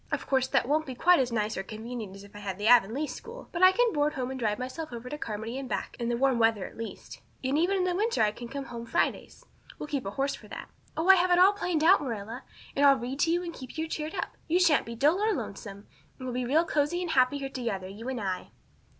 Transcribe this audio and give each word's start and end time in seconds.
Of 0.11 0.25
course 0.25 0.47
that 0.47 0.67
won't 0.67 0.87
be 0.87 0.95
quite 0.95 1.19
as 1.19 1.31
nice 1.31 1.55
or 1.55 1.61
convenient 1.61 2.15
as 2.15 2.23
if 2.23 2.35
I 2.35 2.39
had 2.39 2.57
the 2.57 2.65
Avonlea 2.67 3.05
school. 3.05 3.49
But 3.51 3.61
I 3.61 3.71
can 3.71 3.93
board 3.93 4.13
home 4.15 4.31
and 4.31 4.39
drive 4.39 4.57
myself 4.57 4.91
over 4.91 5.09
to 5.09 5.17
Carmody 5.19 5.59
and 5.59 5.69
back, 5.69 5.95
in 5.99 6.09
the 6.09 6.17
warm 6.17 6.39
weather 6.39 6.65
at 6.65 6.75
least. 6.75 7.21
And 7.43 7.55
even 7.55 7.85
in 7.87 7.97
winter 7.97 8.23
I 8.23 8.31
can 8.31 8.47
come 8.47 8.65
home 8.65 8.87
Fridays. 8.87 9.45
We'll 9.77 9.85
keep 9.85 10.07
a 10.07 10.09
horse 10.09 10.33
for 10.33 10.47
that. 10.47 10.69
Oh, 10.97 11.07
I 11.07 11.17
have 11.17 11.29
it 11.29 11.37
all 11.37 11.53
planned 11.53 11.83
out, 11.83 12.01
Marilla. 12.01 12.41
And 12.75 12.83
I'll 12.83 12.95
read 12.97 13.19
to 13.19 13.31
you 13.31 13.43
and 13.43 13.53
keep 13.53 13.77
you 13.77 13.87
cheered 13.87 14.15
up. 14.15 14.37
You 14.47 14.59
sha'n't 14.59 14.87
be 14.87 14.95
dull 14.95 15.19
or 15.19 15.35
lonesome. 15.35 15.85
And 16.17 16.25
we'll 16.27 16.33
be 16.33 16.45
real 16.45 16.65
cozy 16.65 17.03
and 17.03 17.11
happy 17.11 17.37
here 17.37 17.47
together, 17.49 17.87
you 17.87 18.09
and 18.09 18.19
I." 18.19 18.49